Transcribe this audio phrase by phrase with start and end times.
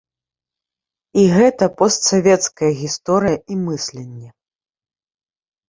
[1.23, 4.27] І гэта постсавецкая гісторыя і мысленне.